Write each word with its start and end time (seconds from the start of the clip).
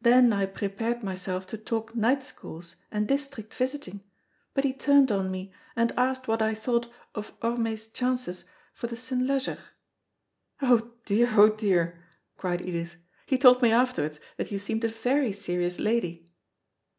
Then 0.00 0.32
I 0.32 0.46
prepared 0.46 1.02
myself 1.04 1.46
to 1.48 1.58
talk 1.58 1.94
night 1.94 2.24
schools 2.24 2.76
and 2.90 3.06
district 3.06 3.52
visiting; 3.52 4.00
but 4.54 4.64
he 4.64 4.72
turned 4.72 5.12
on 5.12 5.30
me, 5.30 5.52
and 5.76 5.92
asked 5.94 6.26
what 6.26 6.40
I 6.40 6.54
thought 6.54 6.88
of 7.14 7.34
Orme's 7.42 7.86
chances 7.88 8.46
for 8.72 8.86
the 8.86 8.96
St. 8.96 9.26
Leger." 9.26 9.58
"Oh, 10.62 10.92
dear! 11.04 11.28
oh, 11.36 11.50
dear!" 11.50 12.02
cried 12.38 12.62
Edith; 12.62 12.94
"he 13.26 13.36
told 13.36 13.60
me 13.60 13.70
afterwards 13.70 14.20
that 14.38 14.50
you 14.50 14.58
seemed 14.58 14.84
a 14.84 14.88
very 14.88 15.32
serious 15.32 15.78
lady." 15.78 16.30